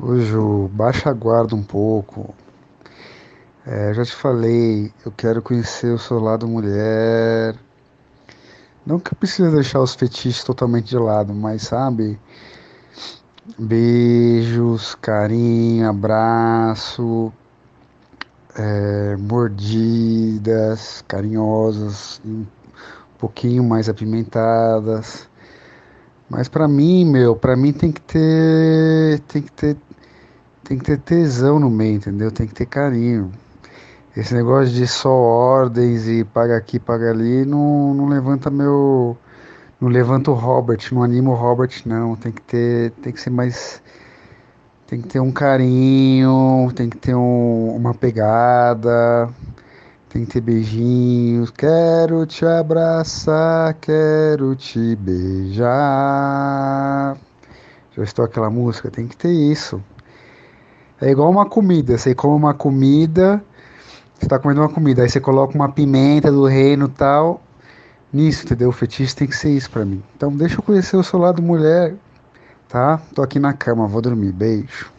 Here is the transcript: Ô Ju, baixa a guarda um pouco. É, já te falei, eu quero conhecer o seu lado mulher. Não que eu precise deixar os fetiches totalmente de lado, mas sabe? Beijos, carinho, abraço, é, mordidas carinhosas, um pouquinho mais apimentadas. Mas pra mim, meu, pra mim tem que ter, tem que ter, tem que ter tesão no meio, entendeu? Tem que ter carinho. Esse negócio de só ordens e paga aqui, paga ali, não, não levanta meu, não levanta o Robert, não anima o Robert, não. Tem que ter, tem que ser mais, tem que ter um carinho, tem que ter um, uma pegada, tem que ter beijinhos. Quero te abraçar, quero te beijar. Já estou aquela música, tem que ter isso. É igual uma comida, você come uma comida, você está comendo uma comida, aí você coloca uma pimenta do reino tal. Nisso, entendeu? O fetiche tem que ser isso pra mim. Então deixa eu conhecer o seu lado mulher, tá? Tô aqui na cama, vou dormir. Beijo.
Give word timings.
Ô 0.00 0.14
Ju, 0.16 0.68
baixa 0.72 1.10
a 1.10 1.12
guarda 1.12 1.56
um 1.56 1.62
pouco. 1.62 2.32
É, 3.66 3.92
já 3.92 4.04
te 4.04 4.14
falei, 4.14 4.92
eu 5.04 5.10
quero 5.10 5.42
conhecer 5.42 5.92
o 5.92 5.98
seu 5.98 6.20
lado 6.20 6.46
mulher. 6.46 7.56
Não 8.86 9.00
que 9.00 9.12
eu 9.12 9.16
precise 9.16 9.50
deixar 9.50 9.80
os 9.80 9.96
fetiches 9.96 10.44
totalmente 10.44 10.86
de 10.86 10.96
lado, 10.96 11.34
mas 11.34 11.62
sabe? 11.62 12.16
Beijos, 13.58 14.94
carinho, 14.94 15.88
abraço, 15.88 17.32
é, 18.56 19.16
mordidas 19.16 21.04
carinhosas, 21.08 22.20
um 22.24 22.46
pouquinho 23.18 23.64
mais 23.64 23.88
apimentadas. 23.88 25.28
Mas 26.30 26.46
pra 26.46 26.68
mim, 26.68 27.04
meu, 27.04 27.34
pra 27.34 27.56
mim 27.56 27.72
tem 27.72 27.90
que 27.90 28.02
ter, 28.02 29.20
tem 29.26 29.42
que 29.42 29.50
ter, 29.52 29.76
tem 30.68 30.76
que 30.76 30.84
ter 30.84 30.98
tesão 30.98 31.58
no 31.58 31.70
meio, 31.70 31.96
entendeu? 31.96 32.30
Tem 32.30 32.46
que 32.46 32.52
ter 32.52 32.66
carinho. 32.66 33.32
Esse 34.14 34.34
negócio 34.34 34.68
de 34.74 34.86
só 34.86 35.08
ordens 35.10 36.06
e 36.06 36.24
paga 36.24 36.58
aqui, 36.58 36.78
paga 36.78 37.10
ali, 37.10 37.46
não, 37.46 37.94
não 37.94 38.06
levanta 38.06 38.50
meu, 38.50 39.16
não 39.80 39.88
levanta 39.88 40.30
o 40.30 40.34
Robert, 40.34 40.80
não 40.92 41.02
anima 41.02 41.30
o 41.30 41.34
Robert, 41.34 41.70
não. 41.86 42.14
Tem 42.16 42.30
que 42.30 42.42
ter, 42.42 42.90
tem 43.02 43.14
que 43.14 43.20
ser 43.20 43.30
mais, 43.30 43.82
tem 44.86 45.00
que 45.00 45.08
ter 45.08 45.20
um 45.20 45.32
carinho, 45.32 46.70
tem 46.74 46.90
que 46.90 46.98
ter 46.98 47.14
um, 47.14 47.74
uma 47.74 47.94
pegada, 47.94 49.30
tem 50.10 50.26
que 50.26 50.32
ter 50.32 50.42
beijinhos. 50.42 51.50
Quero 51.50 52.26
te 52.26 52.44
abraçar, 52.44 53.72
quero 53.80 54.54
te 54.54 54.94
beijar. 54.96 55.66
Já 57.96 58.02
estou 58.02 58.24
aquela 58.24 58.50
música, 58.50 58.90
tem 58.90 59.08
que 59.08 59.16
ter 59.16 59.32
isso. 59.32 59.82
É 61.00 61.10
igual 61.10 61.30
uma 61.30 61.46
comida, 61.46 61.96
você 61.96 62.14
come 62.14 62.36
uma 62.36 62.54
comida, 62.54 63.42
você 64.14 64.26
está 64.26 64.38
comendo 64.38 64.60
uma 64.60 64.68
comida, 64.68 65.02
aí 65.02 65.08
você 65.08 65.20
coloca 65.20 65.54
uma 65.54 65.68
pimenta 65.70 66.30
do 66.30 66.44
reino 66.44 66.88
tal. 66.88 67.40
Nisso, 68.12 68.44
entendeu? 68.44 68.70
O 68.70 68.72
fetiche 68.72 69.14
tem 69.14 69.28
que 69.28 69.36
ser 69.36 69.50
isso 69.50 69.70
pra 69.70 69.84
mim. 69.84 70.02
Então 70.16 70.34
deixa 70.34 70.56
eu 70.56 70.62
conhecer 70.62 70.96
o 70.96 71.04
seu 71.04 71.18
lado 71.18 71.42
mulher, 71.42 71.94
tá? 72.68 73.00
Tô 73.14 73.22
aqui 73.22 73.38
na 73.38 73.52
cama, 73.52 73.86
vou 73.86 74.00
dormir. 74.00 74.32
Beijo. 74.32 74.97